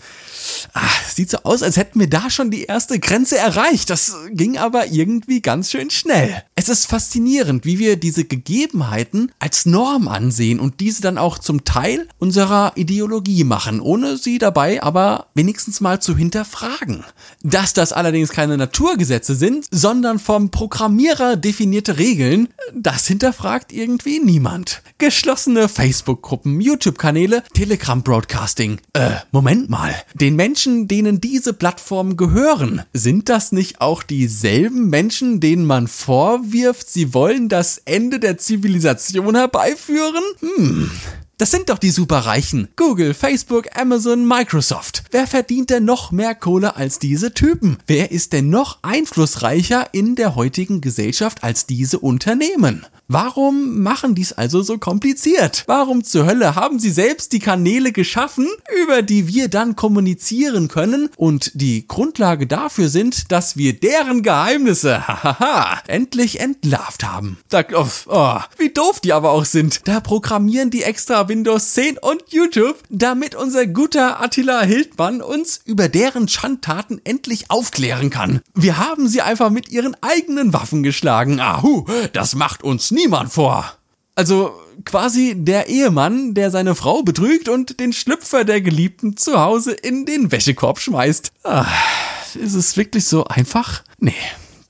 ach, 0.74 1.08
sieht 1.08 1.30
so 1.30 1.38
aus, 1.42 1.64
als 1.64 1.76
hätten 1.76 1.98
wir 1.98 2.08
da 2.08 2.30
schon 2.30 2.52
die 2.52 2.64
erste 2.64 3.00
Grenze 3.00 3.36
erreicht. 3.36 3.90
Das 3.90 4.14
ging 4.30 4.58
aber 4.58 4.86
irgendwie 4.86 5.42
ganz 5.42 5.72
schön 5.72 5.90
schnell. 5.90 6.44
Es 6.54 6.68
ist 6.68 6.86
faszinierend, 6.86 7.64
wie 7.64 7.80
wir 7.80 7.96
diese 7.96 8.24
Gegebenheiten 8.24 9.32
als 9.40 9.66
Norm 9.66 10.06
ansehen 10.06 10.60
und 10.60 10.67
und 10.68 10.80
diese 10.80 11.00
dann 11.00 11.16
auch 11.16 11.38
zum 11.38 11.64
Teil 11.64 12.08
unserer 12.18 12.72
Ideologie 12.74 13.42
machen, 13.42 13.80
ohne 13.80 14.18
sie 14.18 14.36
dabei 14.36 14.82
aber 14.82 15.28
wenigstens 15.34 15.80
mal 15.80 15.98
zu 15.98 16.14
hinterfragen. 16.14 17.04
Dass 17.42 17.72
das 17.72 17.94
allerdings 17.94 18.28
keine 18.28 18.58
Naturgesetze 18.58 19.34
sind, 19.34 19.64
sondern 19.70 20.18
vom 20.18 20.50
Programmierer 20.50 21.36
definierte 21.36 21.96
Regeln, 21.96 22.48
das 22.74 23.06
hinterfragt 23.06 23.72
irgendwie 23.72 24.20
niemand. 24.20 24.82
Geschlossene 24.98 25.68
Facebook-Gruppen, 25.68 26.60
YouTube-Kanäle, 26.60 27.42
Telegram-Broadcasting. 27.54 28.78
Äh, 28.92 29.12
Moment 29.32 29.70
mal. 29.70 29.94
Den 30.12 30.36
Menschen, 30.36 30.86
denen 30.86 31.18
diese 31.18 31.54
Plattformen 31.54 32.18
gehören, 32.18 32.82
sind 32.92 33.30
das 33.30 33.52
nicht 33.52 33.80
auch 33.80 34.02
dieselben 34.02 34.90
Menschen, 34.90 35.40
denen 35.40 35.64
man 35.64 35.88
vorwirft, 35.88 36.90
sie 36.90 37.14
wollen 37.14 37.48
das 37.48 37.78
Ende 37.86 38.20
der 38.20 38.36
Zivilisation 38.36 39.34
herbeiführen? 39.34 40.24
Hm. 40.40 40.57
Hm. 40.58 40.90
Das 41.36 41.52
sind 41.52 41.68
doch 41.68 41.78
die 41.78 41.90
Superreichen. 41.90 42.66
Google, 42.74 43.14
Facebook, 43.14 43.66
Amazon, 43.76 44.26
Microsoft. 44.26 45.04
Wer 45.12 45.28
verdient 45.28 45.70
denn 45.70 45.84
noch 45.84 46.10
mehr 46.10 46.34
Kohle 46.34 46.74
als 46.74 46.98
diese 46.98 47.32
Typen? 47.32 47.78
Wer 47.86 48.10
ist 48.10 48.32
denn 48.32 48.50
noch 48.50 48.80
einflussreicher 48.82 49.86
in 49.92 50.16
der 50.16 50.34
heutigen 50.34 50.80
Gesellschaft 50.80 51.44
als 51.44 51.66
diese 51.66 52.00
Unternehmen? 52.00 52.84
Warum 53.10 53.80
machen 53.80 54.14
dies 54.14 54.34
also 54.34 54.60
so 54.60 54.76
kompliziert? 54.76 55.64
Warum 55.66 56.04
zur 56.04 56.26
Hölle 56.26 56.56
haben 56.56 56.78
sie 56.78 56.90
selbst 56.90 57.32
die 57.32 57.38
Kanäle 57.38 57.90
geschaffen, 57.90 58.46
über 58.82 59.00
die 59.00 59.26
wir 59.26 59.48
dann 59.48 59.76
kommunizieren 59.76 60.68
können 60.68 61.08
und 61.16 61.52
die 61.54 61.88
Grundlage 61.88 62.46
dafür 62.46 62.90
sind, 62.90 63.32
dass 63.32 63.56
wir 63.56 63.72
deren 63.80 64.22
Geheimnisse, 64.22 65.08
hahaha, 65.08 65.80
endlich 65.86 66.40
entlarvt 66.40 67.02
haben? 67.02 67.38
Da, 67.48 67.64
oh, 67.72 67.86
oh, 68.08 68.40
wie 68.58 68.68
doof 68.68 69.00
die 69.00 69.14
aber 69.14 69.30
auch 69.30 69.46
sind. 69.46 69.80
Da 69.88 70.00
programmieren 70.00 70.68
die 70.68 70.82
extra 70.82 71.30
Windows 71.30 71.72
10 71.72 71.96
und 71.96 72.24
YouTube, 72.28 72.76
damit 72.90 73.34
unser 73.34 73.66
guter 73.66 74.20
Attila 74.20 74.60
Hildmann 74.60 75.22
uns 75.22 75.62
über 75.64 75.88
deren 75.88 76.28
Schandtaten 76.28 77.00
endlich 77.04 77.50
aufklären 77.50 78.10
kann. 78.10 78.42
Wir 78.54 78.76
haben 78.76 79.08
sie 79.08 79.22
einfach 79.22 79.48
mit 79.48 79.70
ihren 79.70 79.96
eigenen 80.02 80.52
Waffen 80.52 80.82
geschlagen. 80.82 81.40
Ahu, 81.40 81.86
das 82.12 82.34
macht 82.34 82.62
uns 82.62 82.90
niemand 82.98 83.32
vor. 83.32 83.72
Also 84.14 84.52
quasi 84.84 85.34
der 85.36 85.68
Ehemann, 85.68 86.34
der 86.34 86.50
seine 86.50 86.74
Frau 86.74 87.02
betrügt 87.02 87.48
und 87.48 87.78
den 87.80 87.92
Schlüpfer 87.92 88.44
der 88.44 88.60
Geliebten 88.60 89.16
zu 89.16 89.40
Hause 89.40 89.72
in 89.72 90.04
den 90.06 90.32
Wäschekorb 90.32 90.80
schmeißt. 90.80 91.32
Ach, 91.44 92.34
ist 92.34 92.54
es 92.54 92.76
wirklich 92.76 93.04
so 93.06 93.24
einfach? 93.24 93.82
Nee, 93.98 94.14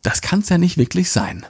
das 0.03 0.21
kann's 0.21 0.49
ja 0.51 0.59
nicht 0.59 0.77
wirklich 0.77 1.11
sein. 1.11 1.47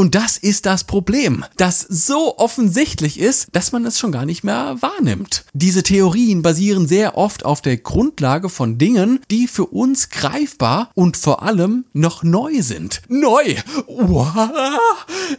Und 0.00 0.14
das 0.14 0.38
ist 0.38 0.64
das 0.64 0.84
Problem, 0.84 1.44
das 1.58 1.80
so 1.80 2.38
offensichtlich 2.38 3.20
ist, 3.20 3.48
dass 3.52 3.70
man 3.70 3.84
es 3.84 3.98
schon 3.98 4.12
gar 4.12 4.24
nicht 4.24 4.42
mehr 4.42 4.76
wahrnimmt. 4.80 5.44
Diese 5.52 5.82
Theorien 5.82 6.40
basieren 6.40 6.88
sehr 6.88 7.18
oft 7.18 7.44
auf 7.44 7.60
der 7.60 7.76
Grundlage 7.76 8.48
von 8.48 8.78
Dingen, 8.78 9.20
die 9.30 9.46
für 9.46 9.66
uns 9.66 10.08
greifbar 10.08 10.90
und 10.94 11.18
vor 11.18 11.42
allem 11.42 11.84
noch 11.92 12.22
neu 12.22 12.62
sind. 12.62 13.02
Neu! 13.08 13.56
Wow. 13.86 14.50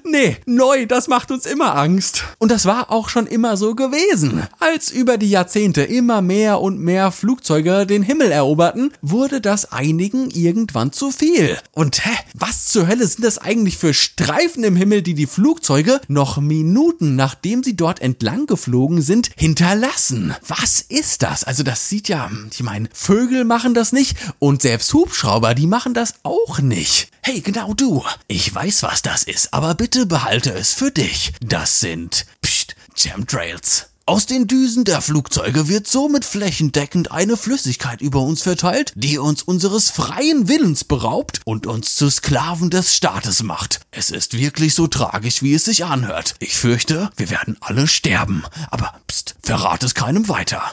Nee, 0.04 0.38
neu, 0.46 0.86
das 0.86 1.08
macht 1.08 1.32
uns 1.32 1.48
immer 1.48 1.76
Angst. 1.76 2.24
Und 2.38 2.52
das 2.52 2.68
war 2.68 2.92
auch 2.92 3.10
schon 3.10 3.26
immer 3.26 3.58
so 3.58 3.74
gewesen. 3.74 4.46
Als 4.60 4.92
über 4.92 5.18
die 5.18 5.32
Jahrzehnte 5.32 5.82
immer 5.82 6.22
mehr 6.22 6.62
und 6.62 6.80
mehr 6.80 7.12
Flugzeuge 7.12 7.88
den 7.88 8.04
Himmel 8.04 8.32
eroberten, 8.32 8.94
wurde 9.02 9.42
das 9.42 9.72
einigen 9.72 10.30
irgendwann 10.30 10.92
zu 10.92 11.10
viel. 11.10 11.58
Und 11.72 12.06
hä, 12.06 12.12
was 12.36 12.66
zur 12.66 12.88
Hölle 12.88 13.08
sind 13.08 13.24
das 13.24 13.40
eigentlich 13.40 13.80
für 13.80 13.96
Streifen? 13.96 14.51
Streifen 14.52 14.64
im 14.66 14.76
Himmel, 14.76 15.02
die 15.02 15.14
die 15.14 15.28
Flugzeuge 15.28 16.02
noch 16.10 16.38
Minuten 16.38 17.16
nachdem 17.16 17.64
sie 17.64 17.78
dort 17.78 18.02
entlang 18.02 18.48
geflogen 18.48 19.02
sind, 19.02 19.30
hinterlassen. 19.38 20.36
Was 20.46 20.82
ist 20.82 21.24
das? 21.24 21.46
Also 21.46 21.64
das 21.64 21.88
sieht 21.88 22.10
ja, 22.10 22.30
ich 22.52 22.62
meine, 22.62 22.90
Vögel 22.94 23.46
machen 23.46 23.74
das 23.74 23.94
nicht 23.94 24.18
und 24.40 24.62
selbst 24.62 24.94
Hubschrauber, 24.94 25.56
die 25.56 25.68
machen 25.68 25.94
das 25.94 26.16
auch 26.24 26.60
nicht. 26.60 27.08
Hey, 27.22 27.40
genau 27.40 27.74
du. 27.74 28.04
Ich 28.28 28.54
weiß, 28.54 28.84
was 28.84 29.02
das 29.02 29.24
ist, 29.24 29.54
aber 29.54 29.74
bitte 29.74 30.06
behalte 30.06 30.52
es 30.52 30.74
für 30.74 30.92
dich. 30.92 31.32
Das 31.40 31.80
sind, 31.80 32.26
pst, 32.42 32.76
Chemtrails. 32.94 33.91
Aus 34.08 34.26
den 34.26 34.48
Düsen 34.48 34.84
der 34.84 35.00
Flugzeuge 35.00 35.68
wird 35.68 35.88
somit 35.88 36.26
flächendeckend 36.26 37.12
eine 37.12 37.38
Flüssigkeit 37.38 38.02
über 38.02 38.22
uns 38.22 38.42
verteilt, 38.42 38.94
die 38.96 39.20
uns 39.20 39.44
unseres 39.44 39.92
freien 39.92 40.48
Willens 40.48 40.84
beraubt 40.84 41.42
und 41.46 41.68
uns 41.68 41.96
zu 41.96 42.10
Sklaven 42.10 42.72
des 42.72 42.96
Staates 42.96 43.44
macht. 43.44 43.82
Es 43.92 44.10
ist 44.10 44.36
wirklich 44.36 44.74
so 44.74 44.88
tragisch, 44.88 45.44
wie 45.44 45.54
es 45.54 45.66
sich 45.66 45.86
anhört. 45.86 46.34
Ich 46.40 46.56
fürchte, 46.56 47.12
wir 47.16 47.30
werden 47.30 47.58
alle 47.62 47.88
sterben. 47.88 48.44
Aber 48.72 48.92
pst, 49.08 49.36
verrat 49.44 49.84
es 49.84 49.94
keinem 49.94 50.28
weiter 50.28 50.64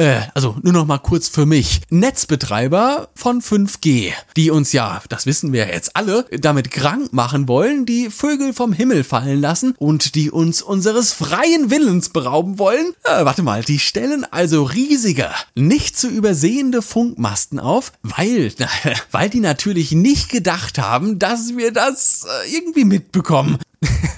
äh, 0.00 0.22
also 0.34 0.56
nur 0.62 0.72
noch 0.72 0.86
mal 0.86 0.98
kurz 0.98 1.28
für 1.28 1.46
mich, 1.46 1.82
Netzbetreiber 1.90 3.10
von 3.14 3.42
5G, 3.42 4.12
die 4.36 4.50
uns 4.50 4.72
ja, 4.72 5.02
das 5.08 5.26
wissen 5.26 5.52
wir 5.52 5.68
jetzt 5.68 5.94
alle, 5.94 6.24
damit 6.30 6.70
krank 6.70 7.12
machen 7.12 7.46
wollen, 7.48 7.84
die 7.84 8.10
Vögel 8.10 8.54
vom 8.54 8.72
Himmel 8.72 9.04
fallen 9.04 9.40
lassen 9.40 9.74
und 9.78 10.14
die 10.14 10.30
uns 10.30 10.62
unseres 10.62 11.12
freien 11.12 11.70
Willens 11.70 12.08
berauben 12.08 12.58
wollen. 12.58 12.92
Äh, 13.04 13.24
warte 13.24 13.42
mal, 13.42 13.62
die 13.62 13.78
stellen 13.78 14.26
also 14.30 14.62
riesige, 14.62 15.28
nicht 15.54 15.98
zu 15.98 16.08
übersehende 16.08 16.80
Funkmasten 16.80 17.60
auf, 17.60 17.92
weil, 18.02 18.52
weil 19.10 19.28
die 19.28 19.40
natürlich 19.40 19.92
nicht 19.92 20.30
gedacht 20.30 20.78
haben, 20.78 21.18
dass 21.18 21.56
wir 21.56 21.72
das 21.72 22.26
äh, 22.46 22.54
irgendwie 22.54 22.84
mitbekommen. 22.84 23.58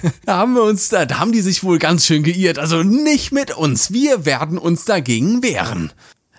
da 0.25 0.37
haben 0.37 0.55
wir 0.55 0.63
uns, 0.63 0.89
da, 0.89 1.05
da 1.05 1.19
haben 1.19 1.31
die 1.31 1.41
sich 1.41 1.63
wohl 1.63 1.79
ganz 1.79 2.05
schön 2.05 2.23
geirrt. 2.23 2.59
Also 2.59 2.83
nicht 2.83 3.31
mit 3.31 3.55
uns. 3.55 3.91
Wir 3.91 4.25
werden 4.25 4.57
uns 4.57 4.85
dagegen 4.85 5.43
wehren. 5.43 5.91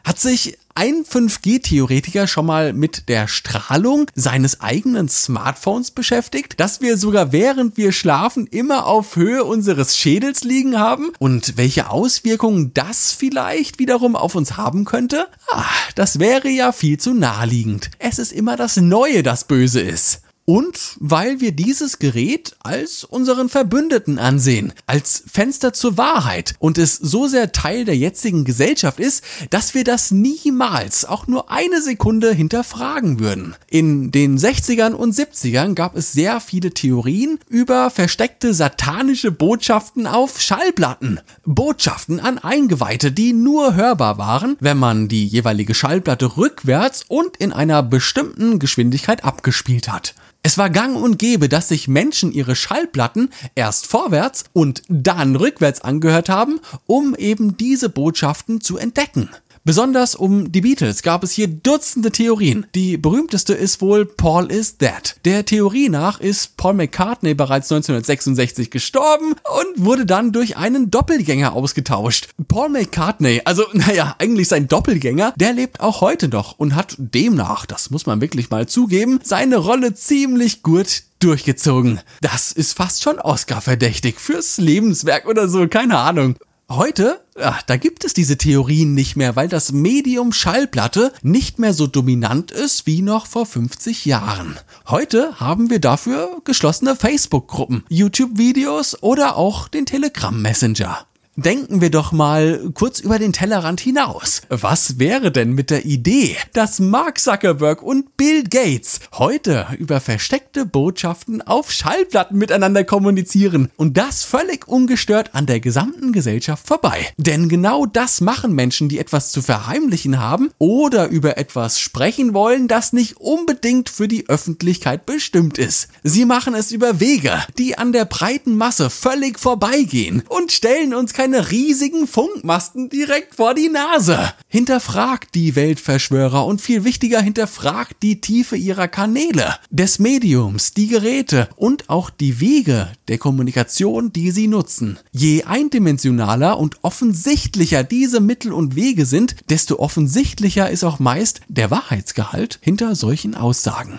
Hat 0.04 0.20
sich 0.20 0.58
ein 0.74 1.04
5G-Theoretiker 1.04 2.26
schon 2.26 2.46
mal 2.46 2.72
mit 2.72 3.08
der 3.08 3.28
Strahlung 3.28 4.06
seines 4.14 4.60
eigenen 4.60 5.08
Smartphones 5.08 5.92
beschäftigt, 5.92 6.58
dass 6.58 6.80
wir 6.80 6.98
sogar 6.98 7.32
während 7.32 7.76
wir 7.76 7.92
schlafen 7.92 8.46
immer 8.48 8.86
auf 8.86 9.14
Höhe 9.14 9.44
unseres 9.44 9.96
Schädels 9.96 10.42
liegen 10.42 10.78
haben 10.78 11.12
und 11.20 11.56
welche 11.56 11.90
Auswirkungen 11.90 12.74
das 12.74 13.12
vielleicht 13.12 13.78
wiederum 13.78 14.16
auf 14.16 14.34
uns 14.34 14.56
haben 14.56 14.84
könnte? 14.84 15.28
Ah, 15.48 15.64
das 15.94 16.18
wäre 16.18 16.48
ja 16.48 16.72
viel 16.72 16.98
zu 16.98 17.14
naheliegend. 17.14 17.90
Es 18.00 18.18
ist 18.18 18.32
immer 18.32 18.56
das 18.56 18.76
Neue, 18.76 19.22
das 19.22 19.44
böse 19.44 19.80
ist 19.80 20.23
und 20.46 20.96
weil 21.00 21.40
wir 21.40 21.52
dieses 21.52 21.98
Gerät 21.98 22.56
als 22.62 23.04
unseren 23.04 23.48
Verbündeten 23.48 24.18
ansehen, 24.18 24.72
als 24.86 25.24
Fenster 25.30 25.72
zur 25.72 25.96
Wahrheit 25.96 26.54
und 26.58 26.76
es 26.76 26.96
so 26.96 27.26
sehr 27.26 27.52
Teil 27.52 27.84
der 27.84 27.96
jetzigen 27.96 28.44
Gesellschaft 28.44 29.00
ist, 29.00 29.24
dass 29.50 29.74
wir 29.74 29.84
das 29.84 30.10
niemals 30.10 31.04
auch 31.04 31.26
nur 31.26 31.50
eine 31.50 31.80
Sekunde 31.80 32.32
hinterfragen 32.32 33.20
würden. 33.20 33.56
In 33.70 34.12
den 34.12 34.38
60ern 34.38 34.92
und 34.92 35.14
70ern 35.14 35.74
gab 35.74 35.96
es 35.96 36.12
sehr 36.12 36.40
viele 36.40 36.70
Theorien 36.70 37.38
über 37.48 37.90
versteckte 37.90 38.52
satanische 38.52 39.30
Botschaften 39.30 40.06
auf 40.06 40.40
Schallplatten. 40.40 41.20
Botschaften 41.44 42.20
an 42.20 42.38
Eingeweihte, 42.38 43.12
die 43.12 43.32
nur 43.32 43.74
hörbar 43.74 44.18
waren, 44.18 44.56
wenn 44.60 44.76
man 44.76 45.08
die 45.08 45.26
jeweilige 45.26 45.74
Schallplatte 45.74 46.36
rückwärts 46.36 47.04
und 47.08 47.36
in 47.38 47.52
einer 47.52 47.82
bestimmten 47.82 48.58
Geschwindigkeit 48.58 49.24
abgespielt 49.24 49.88
hat. 49.88 50.14
Es 50.46 50.58
war 50.58 50.68
gang 50.68 50.94
und 50.94 51.18
gäbe, 51.18 51.48
dass 51.48 51.68
sich 51.68 51.88
Menschen 51.88 52.30
ihre 52.30 52.54
Schallplatten 52.54 53.30
erst 53.54 53.86
vorwärts 53.86 54.44
und 54.52 54.82
dann 54.90 55.36
rückwärts 55.36 55.80
angehört 55.80 56.28
haben, 56.28 56.60
um 56.84 57.14
eben 57.14 57.56
diese 57.56 57.88
Botschaften 57.88 58.60
zu 58.60 58.76
entdecken. 58.76 59.30
Besonders 59.66 60.14
um 60.14 60.52
die 60.52 60.60
Beatles 60.60 61.02
gab 61.02 61.24
es 61.24 61.32
hier 61.32 61.48
Dutzende 61.48 62.12
Theorien. 62.12 62.66
Die 62.74 62.98
berühmteste 62.98 63.54
ist 63.54 63.80
wohl 63.80 64.04
Paul 64.04 64.52
is 64.52 64.76
Dead. 64.76 65.16
Der 65.24 65.46
Theorie 65.46 65.88
nach 65.88 66.20
ist 66.20 66.58
Paul 66.58 66.74
McCartney 66.74 67.32
bereits 67.32 67.72
1966 67.72 68.70
gestorben 68.70 69.32
und 69.32 69.82
wurde 69.82 70.04
dann 70.04 70.32
durch 70.32 70.58
einen 70.58 70.90
Doppelgänger 70.90 71.54
ausgetauscht. 71.54 72.28
Paul 72.46 72.68
McCartney, 72.68 73.40
also 73.46 73.62
naja, 73.72 74.14
eigentlich 74.18 74.48
sein 74.48 74.68
Doppelgänger, 74.68 75.32
der 75.36 75.54
lebt 75.54 75.80
auch 75.80 76.02
heute 76.02 76.28
noch 76.28 76.58
und 76.58 76.74
hat 76.74 76.96
demnach, 76.98 77.64
das 77.64 77.88
muss 77.88 78.04
man 78.04 78.20
wirklich 78.20 78.50
mal 78.50 78.68
zugeben, 78.68 79.18
seine 79.22 79.56
Rolle 79.56 79.94
ziemlich 79.94 80.62
gut 80.62 81.04
durchgezogen. 81.20 82.00
Das 82.20 82.52
ist 82.52 82.74
fast 82.74 83.02
schon 83.02 83.18
Oscar-verdächtig 83.18 84.16
fürs 84.20 84.58
Lebenswerk 84.58 85.26
oder 85.26 85.48
so, 85.48 85.66
keine 85.68 85.96
Ahnung. 85.96 86.36
Heute, 86.70 87.22
ach, 87.38 87.60
da 87.60 87.76
gibt 87.76 88.04
es 88.04 88.14
diese 88.14 88.38
Theorien 88.38 88.94
nicht 88.94 89.16
mehr, 89.16 89.36
weil 89.36 89.48
das 89.48 89.72
Medium 89.72 90.32
Schallplatte 90.32 91.12
nicht 91.22 91.58
mehr 91.58 91.74
so 91.74 91.86
dominant 91.86 92.50
ist 92.50 92.86
wie 92.86 93.02
noch 93.02 93.26
vor 93.26 93.44
50 93.44 94.06
Jahren. 94.06 94.58
Heute 94.86 95.38
haben 95.38 95.68
wir 95.68 95.78
dafür 95.78 96.40
geschlossene 96.44 96.96
Facebook-Gruppen, 96.96 97.84
YouTube-Videos 97.90 99.02
oder 99.02 99.36
auch 99.36 99.68
den 99.68 99.84
Telegram-Messenger. 99.84 101.06
Denken 101.36 101.80
wir 101.80 101.90
doch 101.90 102.12
mal 102.12 102.70
kurz 102.74 103.00
über 103.00 103.18
den 103.18 103.32
Tellerrand 103.32 103.80
hinaus. 103.80 104.42
Was 104.50 105.00
wäre 105.00 105.32
denn 105.32 105.50
mit 105.52 105.70
der 105.70 105.84
Idee, 105.84 106.36
dass 106.52 106.78
Mark 106.78 107.18
Zuckerberg 107.18 107.82
und 107.82 108.16
Bill 108.16 108.44
Gates 108.44 109.00
heute 109.14 109.66
über 109.76 110.00
versteckte 110.00 110.64
Botschaften 110.64 111.42
auf 111.42 111.72
Schallplatten 111.72 112.38
miteinander 112.38 112.84
kommunizieren 112.84 113.68
und 113.76 113.96
das 113.96 114.22
völlig 114.22 114.68
ungestört 114.68 115.34
an 115.34 115.46
der 115.46 115.58
gesamten 115.58 116.12
Gesellschaft 116.12 116.68
vorbei? 116.68 117.08
Denn 117.16 117.48
genau 117.48 117.84
das 117.84 118.20
machen 118.20 118.52
Menschen, 118.52 118.88
die 118.88 119.00
etwas 119.00 119.32
zu 119.32 119.42
verheimlichen 119.42 120.20
haben 120.20 120.50
oder 120.58 121.08
über 121.08 121.36
etwas 121.36 121.80
sprechen 121.80 122.32
wollen, 122.32 122.68
das 122.68 122.92
nicht 122.92 123.16
unbedingt 123.16 123.88
für 123.88 124.06
die 124.06 124.28
Öffentlichkeit 124.28 125.04
bestimmt 125.04 125.58
ist. 125.58 125.88
Sie 126.04 126.26
machen 126.26 126.54
es 126.54 126.70
über 126.70 127.00
Wege, 127.00 127.42
die 127.58 127.76
an 127.76 127.92
der 127.92 128.04
breiten 128.04 128.56
Masse 128.56 128.88
völlig 128.88 129.40
vorbeigehen 129.40 130.22
und 130.28 130.52
stellen 130.52 130.94
uns 130.94 131.12
kein 131.12 131.23
keine 131.24 131.50
riesigen 131.50 132.06
Funkmasten 132.06 132.90
direkt 132.90 133.36
vor 133.36 133.54
die 133.54 133.70
Nase. 133.70 134.34
Hinterfragt 134.46 135.34
die 135.34 135.56
Weltverschwörer 135.56 136.44
und 136.44 136.60
viel 136.60 136.84
wichtiger 136.84 137.18
hinterfragt 137.22 138.02
die 138.02 138.20
Tiefe 138.20 138.56
ihrer 138.56 138.88
Kanäle, 138.88 139.54
des 139.70 139.98
Mediums, 139.98 140.74
die 140.74 140.86
Geräte 140.86 141.48
und 141.56 141.88
auch 141.88 142.10
die 142.10 142.40
Wege 142.40 142.92
der 143.08 143.16
Kommunikation, 143.16 144.12
die 144.12 144.32
sie 144.32 144.48
nutzen. 144.48 144.98
Je 145.12 145.44
eindimensionaler 145.44 146.58
und 146.58 146.76
offensichtlicher 146.82 147.84
diese 147.84 148.20
Mittel 148.20 148.52
und 148.52 148.76
Wege 148.76 149.06
sind, 149.06 149.36
desto 149.48 149.78
offensichtlicher 149.78 150.68
ist 150.68 150.84
auch 150.84 150.98
meist 150.98 151.40
der 151.48 151.70
Wahrheitsgehalt 151.70 152.58
hinter 152.60 152.94
solchen 152.96 153.34
Aussagen. 153.34 153.98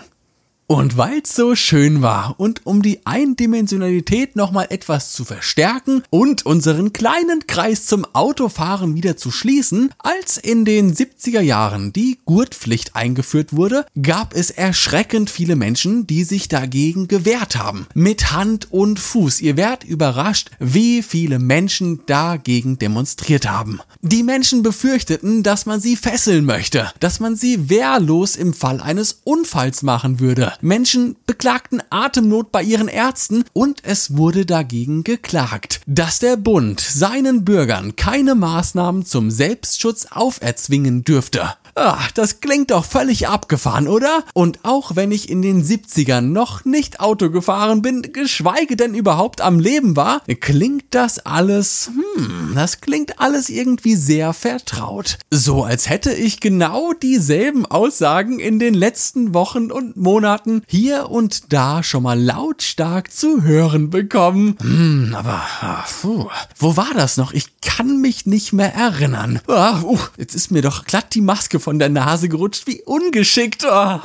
Und 0.68 0.96
weil's 0.96 1.36
so 1.36 1.54
schön 1.54 2.02
war 2.02 2.34
und 2.38 2.66
um 2.66 2.82
die 2.82 3.06
Eindimensionalität 3.06 4.34
nochmal 4.34 4.66
etwas 4.70 5.12
zu 5.12 5.24
verstärken 5.24 6.02
und 6.10 6.44
unseren 6.44 6.92
kleinen 6.92 7.46
Kreis 7.46 7.86
zum 7.86 8.04
Autofahren 8.14 8.96
wieder 8.96 9.16
zu 9.16 9.30
schließen, 9.30 9.94
als 9.98 10.38
in 10.38 10.64
den 10.64 10.92
70er 10.92 11.40
Jahren 11.40 11.92
die 11.92 12.18
Gurtpflicht 12.24 12.96
eingeführt 12.96 13.54
wurde, 13.54 13.86
gab 14.02 14.34
es 14.34 14.50
erschreckend 14.50 15.30
viele 15.30 15.54
Menschen, 15.54 16.08
die 16.08 16.24
sich 16.24 16.48
dagegen 16.48 17.06
gewehrt 17.06 17.54
haben. 17.54 17.86
Mit 17.94 18.32
Hand 18.32 18.72
und 18.72 18.98
Fuß. 18.98 19.42
Ihr 19.42 19.56
werdet 19.56 19.88
überrascht, 19.88 20.50
wie 20.58 21.02
viele 21.02 21.38
Menschen 21.38 22.00
dagegen 22.06 22.76
demonstriert 22.76 23.48
haben. 23.48 23.78
Die 24.02 24.24
Menschen 24.24 24.64
befürchteten, 24.64 25.44
dass 25.44 25.64
man 25.64 25.80
sie 25.80 25.94
fesseln 25.94 26.44
möchte, 26.44 26.90
dass 26.98 27.20
man 27.20 27.36
sie 27.36 27.70
wehrlos 27.70 28.34
im 28.34 28.52
Fall 28.52 28.80
eines 28.80 29.20
Unfalls 29.22 29.84
machen 29.84 30.18
würde. 30.18 30.55
Menschen 30.60 31.16
beklagten 31.26 31.82
Atemnot 31.90 32.52
bei 32.52 32.62
ihren 32.62 32.88
Ärzten 32.88 33.44
und 33.52 33.82
es 33.84 34.16
wurde 34.16 34.46
dagegen 34.46 35.04
geklagt, 35.04 35.80
dass 35.86 36.18
der 36.18 36.36
Bund 36.36 36.80
seinen 36.80 37.44
Bürgern 37.44 37.96
keine 37.96 38.34
Maßnahmen 38.34 39.04
zum 39.04 39.30
Selbstschutz 39.30 40.06
auferzwingen 40.10 41.04
dürfte. 41.04 41.54
Ach, 41.78 42.10
das 42.12 42.40
klingt 42.40 42.70
doch 42.70 42.86
völlig 42.86 43.28
abgefahren, 43.28 43.86
oder? 43.86 44.24
Und 44.32 44.60
auch 44.62 44.96
wenn 44.96 45.12
ich 45.12 45.28
in 45.28 45.42
den 45.42 45.62
70ern 45.62 46.22
noch 46.22 46.64
nicht 46.64 47.00
Auto 47.00 47.28
gefahren 47.28 47.82
bin, 47.82 48.00
geschweige 48.14 48.76
denn 48.76 48.94
überhaupt 48.94 49.42
am 49.42 49.60
Leben 49.60 49.94
war, 49.94 50.22
klingt 50.40 50.86
das 50.94 51.18
alles, 51.18 51.90
hm, 52.16 52.52
das 52.54 52.80
klingt 52.80 53.20
alles 53.20 53.50
irgendwie 53.50 53.94
sehr 53.94 54.32
vertraut. 54.32 55.18
So 55.30 55.64
als 55.64 55.90
hätte 55.90 56.14
ich 56.14 56.40
genau 56.40 56.94
dieselben 56.94 57.66
Aussagen 57.66 58.40
in 58.40 58.58
den 58.58 58.72
letzten 58.72 59.34
Wochen 59.34 59.70
und 59.70 59.98
Monaten 59.98 60.62
hier 60.66 61.10
und 61.10 61.52
da 61.52 61.82
schon 61.82 62.04
mal 62.04 62.18
lautstark 62.18 63.12
zu 63.12 63.42
hören 63.42 63.90
bekommen. 63.90 64.56
Hm, 64.62 65.14
aber, 65.14 65.42
ah, 65.60 65.84
puh, 66.00 66.30
wo 66.56 66.78
war 66.78 66.94
das 66.94 67.18
noch? 67.18 67.34
Ich 67.34 67.60
kann 67.60 68.00
mich 68.00 68.24
nicht 68.24 68.54
mehr 68.54 68.74
erinnern. 68.74 69.40
Ah, 69.46 69.82
uh, 69.82 69.98
jetzt 70.16 70.34
ist 70.34 70.50
mir 70.50 70.62
doch 70.62 70.86
glatt 70.86 71.14
die 71.14 71.20
Maske 71.20 71.60
von 71.66 71.80
der 71.80 71.88
Nase 71.88 72.28
gerutscht, 72.28 72.68
wie 72.68 72.80
ungeschickt. 72.84 73.66
Oh. 73.68 73.98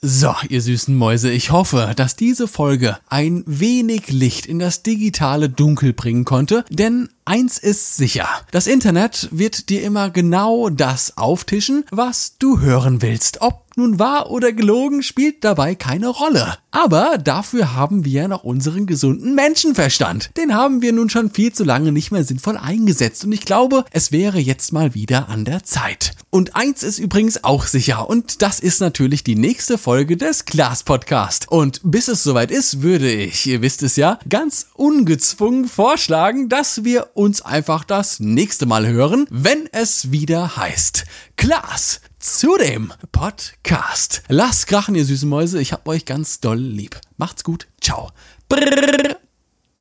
So, 0.00 0.34
ihr 0.48 0.62
süßen 0.62 0.96
Mäuse, 0.96 1.30
ich 1.30 1.50
hoffe, 1.50 1.92
dass 1.94 2.16
diese 2.16 2.48
Folge 2.48 2.96
ein 3.10 3.44
wenig 3.46 4.08
Licht 4.08 4.46
in 4.46 4.58
das 4.58 4.82
digitale 4.82 5.50
Dunkel 5.50 5.92
bringen 5.92 6.24
konnte, 6.24 6.64
denn 6.70 7.10
eins 7.26 7.58
ist 7.58 7.96
sicher, 7.96 8.28
das 8.52 8.66
Internet 8.66 9.28
wird 9.32 9.68
dir 9.68 9.82
immer 9.82 10.10
genau 10.10 10.70
das 10.70 11.18
auftischen, 11.18 11.84
was 11.90 12.38
du 12.38 12.60
hören 12.60 13.02
willst, 13.02 13.42
ob 13.42 13.66
nun 13.76 13.98
wahr 13.98 14.30
oder 14.30 14.52
gelogen 14.52 15.02
spielt 15.02 15.44
dabei 15.44 15.74
keine 15.74 16.08
Rolle. 16.08 16.56
Aber 16.70 17.18
dafür 17.18 17.74
haben 17.74 18.04
wir 18.04 18.22
ja 18.22 18.28
noch 18.28 18.42
unseren 18.42 18.86
gesunden 18.86 19.34
Menschenverstand. 19.34 20.30
Den 20.36 20.54
haben 20.54 20.80
wir 20.80 20.92
nun 20.92 21.10
schon 21.10 21.30
viel 21.30 21.52
zu 21.52 21.62
lange 21.62 21.92
nicht 21.92 22.10
mehr 22.10 22.24
sinnvoll 22.24 22.56
eingesetzt 22.56 23.24
und 23.24 23.32
ich 23.32 23.42
glaube, 23.42 23.84
es 23.90 24.12
wäre 24.12 24.38
jetzt 24.38 24.72
mal 24.72 24.94
wieder 24.94 25.28
an 25.28 25.44
der 25.44 25.62
Zeit. 25.64 26.12
Und 26.30 26.56
eins 26.56 26.82
ist 26.82 26.98
übrigens 26.98 27.44
auch 27.44 27.66
sicher 27.66 28.08
und 28.08 28.40
das 28.42 28.60
ist 28.60 28.80
natürlich 28.80 29.24
die 29.24 29.36
nächste 29.36 29.78
Folge 29.78 30.16
des 30.16 30.46
Glas 30.46 30.82
Podcast. 30.82 31.46
Und 31.50 31.80
bis 31.82 32.08
es 32.08 32.22
soweit 32.22 32.50
ist, 32.50 32.82
würde 32.82 33.10
ich, 33.10 33.46
ihr 33.46 33.62
wisst 33.62 33.82
es 33.82 33.96
ja, 33.96 34.18
ganz 34.28 34.68
ungezwungen 34.74 35.66
vorschlagen, 35.66 36.48
dass 36.48 36.84
wir 36.84 37.08
uns 37.16 37.42
einfach 37.42 37.84
das 37.84 38.20
nächste 38.20 38.66
Mal 38.66 38.86
hören, 38.86 39.26
wenn 39.30 39.68
es 39.72 40.12
wieder 40.12 40.56
heißt 40.56 41.04
Glas 41.36 42.00
zu 42.18 42.56
dem 42.56 42.92
Podcast. 43.12 44.22
Lasst 44.28 44.66
krachen, 44.66 44.94
ihr 44.94 45.04
süßen 45.04 45.28
Mäuse. 45.28 45.60
Ich 45.60 45.72
hab 45.72 45.88
euch 45.88 46.04
ganz 46.04 46.40
doll 46.40 46.58
lieb. 46.58 47.00
Macht's 47.16 47.44
gut. 47.44 47.66
Ciao. 47.80 48.10
Brrr. 48.48 49.16